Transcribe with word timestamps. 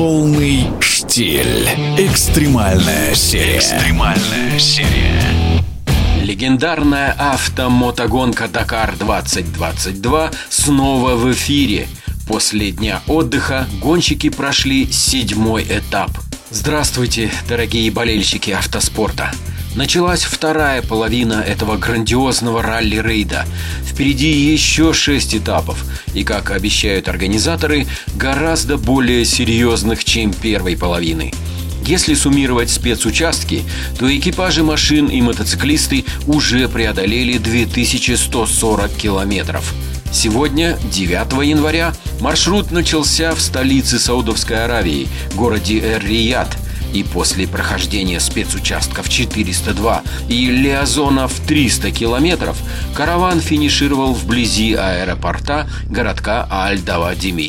Полный 0.00 0.66
штиль. 0.80 1.68
Экстремальная 1.98 3.14
серия. 3.14 3.58
Экстремальная 3.58 4.58
серия. 4.58 5.62
Легендарная 6.22 7.14
автомотогонка 7.18 8.48
Дакар 8.48 8.96
2022 8.96 10.30
снова 10.48 11.16
в 11.16 11.30
эфире. 11.32 11.86
После 12.26 12.70
дня 12.70 13.02
отдыха 13.08 13.68
гонщики 13.82 14.30
прошли 14.30 14.90
седьмой 14.90 15.64
этап. 15.64 16.12
Здравствуйте, 16.48 17.30
дорогие 17.46 17.90
болельщики 17.90 18.52
автоспорта! 18.52 19.30
Началась 19.76 20.24
вторая 20.24 20.82
половина 20.82 21.34
этого 21.34 21.76
грандиозного 21.76 22.60
ралли-рейда. 22.60 23.46
Впереди 23.84 24.28
еще 24.28 24.92
шесть 24.92 25.34
этапов, 25.34 25.84
и, 26.12 26.24
как 26.24 26.50
обещают 26.50 27.08
организаторы, 27.08 27.86
гораздо 28.16 28.78
более 28.78 29.24
серьезных, 29.24 30.04
чем 30.04 30.32
первой 30.32 30.76
половины. 30.76 31.32
Если 31.86 32.14
суммировать 32.14 32.70
спецучастки, 32.70 33.62
то 33.98 34.14
экипажи 34.14 34.64
машин 34.64 35.06
и 35.06 35.20
мотоциклисты 35.22 36.04
уже 36.26 36.68
преодолели 36.68 37.38
2140 37.38 38.90
километров. 38.90 39.72
Сегодня, 40.12 40.76
9 40.92 41.46
января, 41.46 41.94
маршрут 42.20 42.72
начался 42.72 43.34
в 43.36 43.40
столице 43.40 44.00
Саудовской 44.00 44.64
Аравии, 44.64 45.06
городе 45.36 45.78
Эр-Рияд– 45.78 46.56
и 46.92 47.02
после 47.02 47.46
прохождения 47.46 48.20
спецучастков 48.20 49.08
402 49.08 50.02
и 50.28 50.46
лиазонов 50.46 51.32
300 51.46 51.90
километров 51.90 52.56
караван 52.94 53.40
финишировал 53.40 54.12
вблизи 54.12 54.74
аэропорта 54.74 55.68
городка 55.88 56.46
Аль-Давадими. 56.50 57.48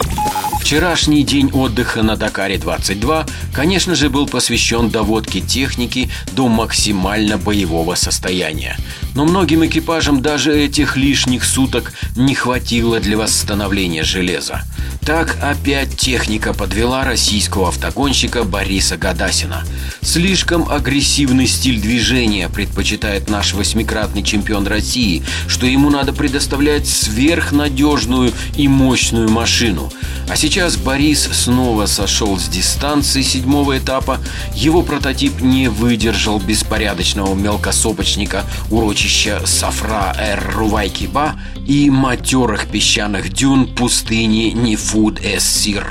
Вчерашний 0.62 1.24
день 1.24 1.50
отдыха 1.52 2.04
на 2.04 2.16
Дакаре-22, 2.16 3.30
конечно 3.52 3.96
же, 3.96 4.10
был 4.10 4.28
посвящен 4.28 4.90
доводке 4.90 5.42
техники 5.42 6.10
до 6.34 6.48
максимально 6.48 7.38
боевого 7.38 7.96
состояния. 7.96 8.78
Но 9.14 9.26
многим 9.26 9.66
экипажам 9.66 10.22
даже 10.22 10.58
этих 10.58 10.96
лишних 10.96 11.44
суток 11.44 11.94
не 12.16 12.34
хватило 12.34 13.00
для 13.00 13.18
восстановления 13.18 14.04
железа. 14.04 14.64
Так 15.06 15.38
опять 15.42 15.98
техника 15.98 16.54
подвела 16.54 17.04
российского 17.04 17.70
автогонщика 17.70 18.44
Бориса 18.44 18.98
Гадасина. 18.98 19.64
Слишком 20.02 20.70
агрессивный 20.70 21.48
стиль 21.48 21.82
движения 21.82 22.48
предпочитает 22.50 23.30
наш 23.30 23.54
восьмикратный 23.54 24.22
чемпион 24.24 24.68
России, 24.68 25.24
что 25.48 25.66
ему 25.66 25.90
надо 25.90 26.14
предоставлять 26.14 26.88
сверхнадежную 26.88 28.32
и 28.56 28.68
мощную 28.68 29.30
машину. 29.30 29.92
А 30.30 30.36
сейчас 30.36 30.78
Борис 30.78 31.28
снова 31.34 31.88
сошел 31.88 32.38
с 32.38 32.48
дистанции 32.48 33.22
седьмого 33.22 33.80
этапа. 33.80 34.20
Его 34.56 34.84
прототип 34.84 35.42
не 35.42 35.68
выдержал 35.68 36.40
беспорядочного 36.40 37.34
мелкосопочника 37.34 38.46
урочища 39.02 39.42
Сафра 39.48 40.14
Эр 40.16 40.52
Рувайкиба 40.54 41.34
и 41.66 41.90
матерых 41.90 42.68
песчаных 42.68 43.34
дюн 43.34 43.66
пустыни 43.74 44.54
Food 44.76 45.24
as 45.24 45.38
Sir. 45.38 45.84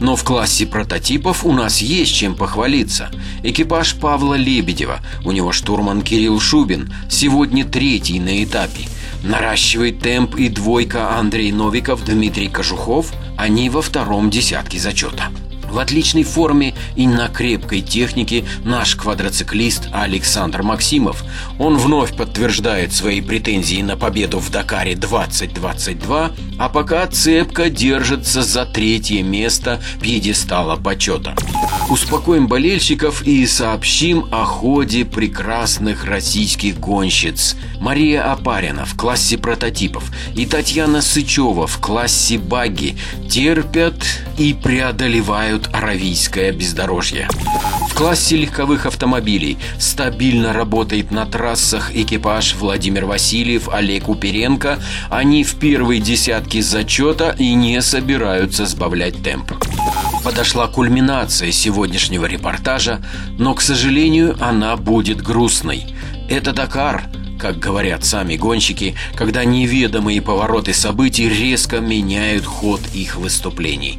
Но 0.00 0.16
в 0.16 0.24
классе 0.24 0.66
прототипов 0.66 1.44
у 1.44 1.52
нас 1.52 1.80
есть 1.80 2.12
чем 2.12 2.34
похвалиться. 2.34 3.12
Экипаж 3.44 3.94
Павла 3.94 4.34
Лебедева, 4.34 4.98
у 5.24 5.30
него 5.30 5.52
штурман 5.52 6.02
Кирилл 6.02 6.40
Шубин, 6.40 6.92
сегодня 7.08 7.64
третий 7.64 8.18
на 8.18 8.42
этапе. 8.42 8.88
Наращивает 9.22 10.00
темп 10.00 10.34
и 10.34 10.48
двойка 10.48 11.16
Андрей 11.16 11.52
Новиков, 11.52 12.04
Дмитрий 12.04 12.48
Кожухов, 12.48 13.12
они 13.36 13.70
во 13.70 13.82
втором 13.82 14.30
десятке 14.30 14.80
зачета. 14.80 15.30
В 15.70 15.78
отличной 15.78 16.22
форме 16.22 16.74
и 16.96 17.06
на 17.06 17.28
крепкой 17.28 17.82
технике 17.82 18.44
наш 18.64 18.96
квадроциклист 18.96 19.88
Александр 19.92 20.62
Максимов. 20.62 21.24
Он 21.58 21.76
вновь 21.76 22.16
подтверждает 22.16 22.92
свои 22.92 23.20
претензии 23.20 23.82
на 23.82 23.96
победу 23.96 24.38
в 24.38 24.50
Дакаре 24.50 24.94
2022, 24.94 26.30
а 26.58 26.68
пока 26.68 27.06
цепко 27.06 27.70
держится 27.70 28.42
за 28.42 28.64
третье 28.64 29.22
место 29.22 29.80
пьедестала 30.00 30.76
почета. 30.76 31.34
Успокоим 31.90 32.48
болельщиков 32.48 33.22
и 33.22 33.46
сообщим 33.46 34.26
о 34.30 34.44
ходе 34.44 35.04
прекрасных 35.04 36.04
российских 36.04 36.78
гонщиц. 36.78 37.56
Мария 37.80 38.30
Апарина 38.30 38.84
в 38.84 38.94
классе 38.96 39.38
прототипов 39.38 40.04
и 40.34 40.46
Татьяна 40.46 41.00
Сычева 41.00 41.66
в 41.66 41.78
классе 41.78 42.38
баги 42.38 42.96
терпят 43.28 43.94
и 44.36 44.52
преодолевают 44.54 45.57
аравийское 45.72 46.52
бездорожье. 46.52 47.28
В 47.90 47.94
классе 47.94 48.36
легковых 48.36 48.86
автомобилей 48.86 49.58
стабильно 49.78 50.52
работает 50.52 51.10
на 51.10 51.26
трассах 51.26 51.94
экипаж 51.94 52.54
Владимир 52.54 53.06
Васильев, 53.06 53.68
Олег 53.68 54.08
Уперенко. 54.08 54.78
Они 55.10 55.42
в 55.42 55.56
первой 55.56 55.98
десятке 55.98 56.62
зачета 56.62 57.34
и 57.38 57.54
не 57.54 57.80
собираются 57.82 58.66
сбавлять 58.66 59.22
темп. 59.22 59.52
Подошла 60.22 60.68
кульминация 60.68 61.50
сегодняшнего 61.50 62.26
репортажа, 62.26 63.02
но, 63.38 63.54
к 63.54 63.60
сожалению, 63.60 64.36
она 64.40 64.76
будет 64.76 65.22
грустной. 65.22 65.86
Это 66.28 66.52
Дакар, 66.52 67.04
как 67.38 67.58
говорят 67.58 68.04
сами 68.04 68.36
гонщики, 68.36 68.94
когда 69.14 69.44
неведомые 69.44 70.20
повороты 70.20 70.74
событий 70.74 71.28
резко 71.28 71.78
меняют 71.80 72.44
ход 72.44 72.80
их 72.92 73.16
выступлений. 73.16 73.98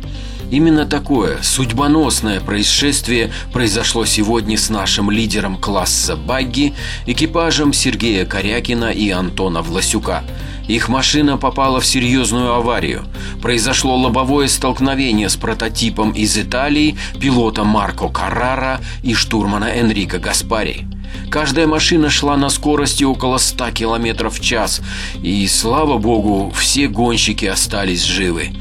Именно 0.52 0.86
такое 0.86 1.38
судьбоносное 1.44 2.40
происшествие 2.40 3.32
произошло 3.54 4.06
сегодня 4.06 4.58
с 4.58 4.70
нашим 4.70 5.12
лидером 5.12 5.58
класса 5.58 6.16
«Багги», 6.16 6.74
экипажем 7.06 7.72
Сергея 7.72 8.26
Корякина 8.26 8.92
и 8.92 9.12
Антона 9.12 9.62
Власюка. 9.62 10.24
Их 10.68 10.90
машина 10.90 11.38
попала 11.38 11.80
в 11.80 11.86
серьезную 11.86 12.54
аварию. 12.54 13.04
Произошло 13.42 13.96
лобовое 13.96 14.48
столкновение 14.48 15.30
с 15.30 15.36
прототипом 15.36 16.12
из 16.12 16.38
Италии, 16.38 16.98
пилота 17.20 17.64
Марко 17.64 18.08
Каррара 18.08 18.80
и 19.04 19.14
штурмана 19.14 19.66
Энрико 19.66 20.18
Гаспари. 20.18 20.88
Каждая 21.30 21.68
машина 21.68 22.10
шла 22.10 22.38
на 22.38 22.50
скорости 22.50 23.04
около 23.04 23.38
100 23.38 23.72
км 23.72 24.30
в 24.30 24.40
час, 24.40 24.82
и, 25.22 25.48
слава 25.48 25.98
богу, 25.98 26.52
все 26.58 26.88
гонщики 26.88 27.46
остались 27.46 28.04
живы. 28.04 28.52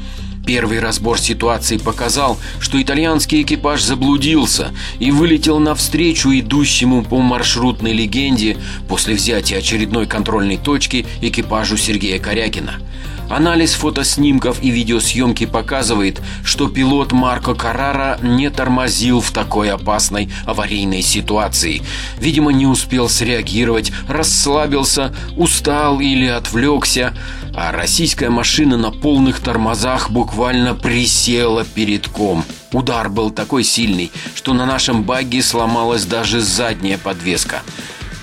Первый 0.45 0.79
разбор 0.79 1.19
ситуации 1.19 1.77
показал, 1.77 2.37
что 2.59 2.81
итальянский 2.81 3.43
экипаж 3.43 3.83
заблудился 3.83 4.71
и 4.97 5.11
вылетел 5.11 5.59
навстречу 5.59 6.29
идущему 6.29 7.03
по 7.03 7.19
маршрутной 7.19 7.93
легенде 7.93 8.57
после 8.87 9.13
взятия 9.13 9.59
очередной 9.59 10.07
контрольной 10.07 10.57
точки 10.57 11.05
экипажу 11.21 11.77
Сергея 11.77 12.17
Корякина. 12.17 12.79
Анализ 13.29 13.75
фотоснимков 13.75 14.63
и 14.63 14.71
видеосъемки 14.71 15.45
показывает, 15.45 16.19
что 16.43 16.67
пилот 16.67 17.11
Марко 17.11 17.53
Каррара 17.53 18.17
не 18.23 18.49
тормозил 18.49 19.21
в 19.21 19.29
такой 19.29 19.69
опасной 19.69 20.31
аварийной 20.47 21.03
ситуации. 21.03 21.83
Видимо, 22.19 22.51
не 22.51 22.65
успел 22.65 23.07
среагировать, 23.07 23.91
расслабился, 24.07 25.13
устал 25.37 25.99
или 25.99 26.25
отвлекся, 26.25 27.13
а 27.55 27.71
российская 27.71 28.31
машина 28.31 28.77
на 28.77 28.89
полных 28.89 29.41
тормозах 29.41 30.09
буквально 30.09 30.73
присела 30.73 31.63
перед 31.63 32.07
ком. 32.07 32.43
Удар 32.73 33.09
был 33.09 33.29
такой 33.29 33.63
сильный, 33.63 34.11
что 34.33 34.55
на 34.55 34.65
нашем 34.65 35.03
багге 35.03 35.43
сломалась 35.43 36.05
даже 36.05 36.41
задняя 36.41 36.97
подвеска. 36.97 37.61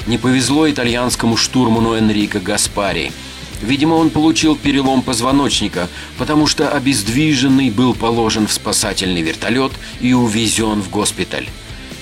Не 0.09 0.19
повезло 0.19 0.69
итальянскому 0.69 1.37
штурману 1.37 1.95
Энрико 1.95 2.41
Гаспари– 2.41 3.13
Видимо, 3.63 3.95
он 3.95 4.11
получил 4.11 4.57
перелом 4.57 5.03
позвоночника, 5.03 5.89
потому 6.19 6.47
что 6.47 6.71
обездвиженный 6.71 7.71
был 7.71 7.95
положен 7.95 8.47
в 8.47 8.53
спасательный 8.53 9.23
вертолет 9.23 9.73
и 10.01 10.13
увезен 10.13 10.83
в 10.83 10.91
госпиталь. 10.91 11.49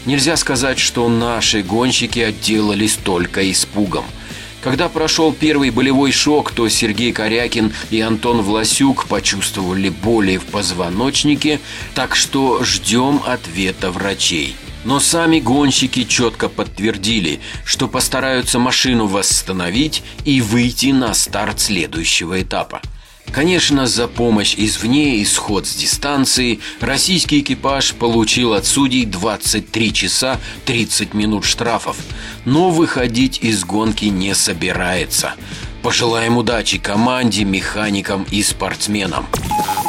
Нельзя 0.04 0.36
сказать, 0.36 0.78
что 0.78 1.08
наши 1.08 1.62
гонщики 1.62 2.18
отделались 2.18 2.96
только 2.96 3.50
испугом. 3.50 4.04
Когда 4.60 4.88
прошел 4.88 5.32
первый 5.32 5.70
болевой 5.70 6.10
шок, 6.10 6.50
то 6.50 6.68
Сергей 6.68 7.12
Корякин 7.12 7.72
и 7.90 8.00
Антон 8.00 8.40
Власюк 8.40 9.06
почувствовали 9.06 9.90
боли 9.90 10.38
в 10.38 10.44
позвоночнике, 10.44 11.60
так 11.94 12.16
что 12.16 12.64
ждем 12.64 13.20
ответа 13.26 13.90
врачей. 13.90 14.56
Но 14.84 15.00
сами 15.00 15.40
гонщики 15.40 16.04
четко 16.04 16.48
подтвердили, 16.48 17.40
что 17.64 17.88
постараются 17.88 18.58
машину 18.58 19.06
восстановить 19.06 20.02
и 20.24 20.40
выйти 20.40 20.92
на 20.92 21.14
старт 21.14 21.60
следующего 21.60 22.42
этапа. 22.42 22.80
Конечно, 23.32 23.88
за 23.88 24.06
помощь 24.06 24.54
извне 24.56 25.16
и 25.16 25.24
сход 25.24 25.66
с 25.66 25.74
дистанции 25.74 26.60
российский 26.80 27.40
экипаж 27.40 27.94
получил 27.94 28.52
от 28.52 28.64
судей 28.64 29.06
23 29.06 29.92
часа 29.92 30.38
30 30.66 31.14
минут 31.14 31.44
штрафов, 31.44 31.96
но 32.44 32.70
выходить 32.70 33.40
из 33.42 33.64
гонки 33.64 34.04
не 34.04 34.34
собирается. 34.36 35.34
Пожелаем 35.82 36.36
удачи 36.36 36.78
команде, 36.78 37.44
механикам 37.44 38.24
и 38.30 38.42
спортсменам. 38.42 39.26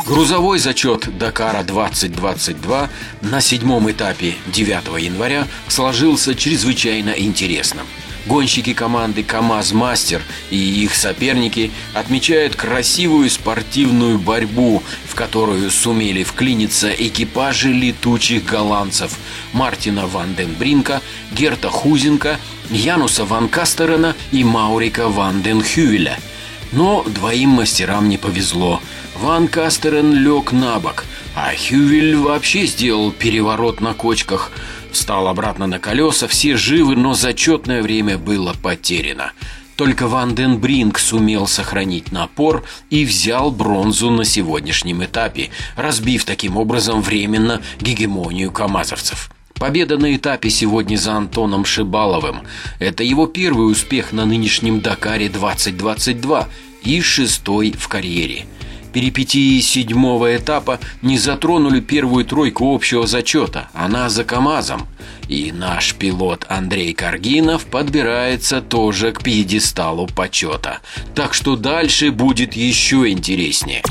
Грузовой 0.05 0.59
зачет 0.59 1.17
Дакара 1.17 1.63
2022 1.63 2.89
на 3.21 3.41
седьмом 3.41 3.89
этапе 3.89 4.35
9 4.53 5.03
января 5.03 5.47
сложился 5.67 6.35
чрезвычайно 6.35 7.09
интересным. 7.09 7.87
Гонщики 8.27 8.73
команды 8.73 9.23
КАМАЗ 9.23 9.71
Мастер 9.71 10.21
и 10.51 10.57
их 10.57 10.93
соперники 10.93 11.71
отмечают 11.95 12.55
красивую 12.55 13.31
спортивную 13.31 14.19
борьбу, 14.19 14.83
в 15.07 15.15
которую 15.15 15.71
сумели 15.71 16.23
вклиниться 16.23 16.91
экипажи 16.91 17.71
летучих 17.71 18.45
голландцев 18.45 19.17
Мартина 19.53 20.05
Ван 20.05 20.35
Ден 20.35 20.53
Бринка, 20.53 21.01
Герта 21.31 21.69
Хузенко, 21.69 22.39
Януса 22.69 23.25
Ван 23.25 23.49
Кастерена 23.49 24.15
и 24.31 24.43
Маурика 24.43 25.07
Ван 25.09 25.41
Ден 25.41 25.63
Хювеля. 25.63 26.19
Но 26.71 27.03
двоим 27.03 27.49
мастерам 27.49 28.07
не 28.07 28.19
повезло– 28.19 28.81
Ван 29.19 29.47
Кастерен 29.47 30.13
лег 30.13 30.51
на 30.51 30.79
бок, 30.79 31.05
а 31.35 31.51
Хювель 31.55 32.17
вообще 32.17 32.65
сделал 32.65 33.11
переворот 33.11 33.79
на 33.79 33.93
кочках. 33.93 34.51
Встал 34.91 35.27
обратно 35.27 35.67
на 35.67 35.79
колеса, 35.79 36.27
все 36.27 36.57
живы, 36.57 36.95
но 36.95 37.13
зачетное 37.13 37.81
время 37.81 38.17
было 38.17 38.53
потеряно. 38.61 39.31
Только 39.77 40.07
Ван 40.07 40.35
Ден 40.35 40.57
Бринг 40.57 40.99
сумел 40.99 41.47
сохранить 41.47 42.11
напор 42.11 42.63
и 42.89 43.05
взял 43.05 43.51
бронзу 43.51 44.09
на 44.09 44.25
сегодняшнем 44.25 45.03
этапе, 45.03 45.49
разбив 45.75 46.25
таким 46.25 46.57
образом 46.57 47.01
временно 47.01 47.61
гегемонию 47.79 48.51
камазовцев. 48.51 49.31
Победа 49.53 49.97
на 49.97 50.13
этапе 50.13 50.49
сегодня 50.49 50.97
за 50.97 51.13
Антоном 51.13 51.63
Шибаловым. 51.63 52.41
Это 52.79 53.03
его 53.03 53.27
первый 53.27 53.71
успех 53.71 54.11
на 54.11 54.25
нынешнем 54.25 54.81
Дакаре 54.81 55.29
2022 55.29 56.49
и 56.83 57.01
шестой 57.01 57.73
в 57.77 57.87
карьере. 57.87 58.45
Перипетии 58.95 59.59
седьмого 59.59 60.37
этапа 60.37 60.79
не 61.01 61.17
затронули 61.17 61.81
первую 61.81 62.23
тройку 62.23 62.73
общего 62.73 63.05
зачета, 63.05 63.67
она 63.73 64.07
за 64.07 64.23
КАМАЗом. 64.23 64.87
И 65.27 65.51
наш 65.51 65.95
пилот 65.95 66.45
Андрей 66.47 66.93
Каргинов 66.93 67.65
подбирается 67.65 68.61
тоже 68.61 69.11
к 69.11 69.21
пьедесталу 69.21 70.07
почета. 70.07 70.79
Так 71.13 71.33
что 71.33 71.57
дальше 71.57 72.11
будет 72.11 72.53
еще 72.53 73.09
интереснее. 73.09 73.83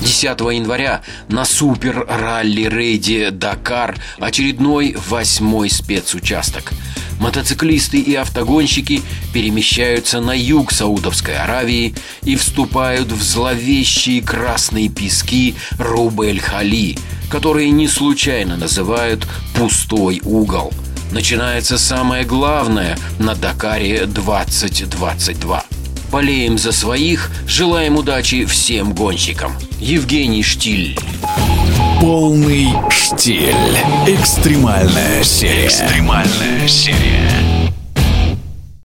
10 0.00 0.24
января 0.40 1.00
на 1.28 1.46
супер-ралли-рейде 1.46 3.30
«Дакар» 3.30 3.96
очередной 4.18 4.94
восьмой 5.08 5.70
спецучасток– 5.70 6.74
мотоциклисты 7.20 7.98
и 7.98 8.14
автогонщики 8.14 9.02
перемещаются 9.32 10.20
на 10.20 10.32
юг 10.32 10.72
Саудовской 10.72 11.36
Аравии 11.36 11.94
и 12.22 12.36
вступают 12.36 13.12
в 13.12 13.22
зловещие 13.22 14.22
красные 14.22 14.88
пески 14.88 15.54
Рубель-Хали, 15.78 16.98
которые 17.30 17.70
не 17.70 17.88
случайно 17.88 18.56
называют 18.56 19.26
«пустой 19.54 20.20
угол». 20.24 20.72
Начинается 21.10 21.78
самое 21.78 22.24
главное 22.24 22.98
на 23.18 23.34
Дакаре 23.34 24.06
2022. 24.06 25.73
Болеем 26.14 26.58
за 26.58 26.70
своих, 26.70 27.28
желаем 27.44 27.96
удачи 27.96 28.44
всем 28.44 28.92
гонщикам. 28.94 29.52
Евгений 29.80 30.44
Штиль. 30.44 30.96
Полный 32.00 32.68
штиль. 32.88 33.52
Экстремальная 34.06 35.24
серия. 35.24 35.66
Экстремальная 35.66 36.68
серия. 36.68 37.63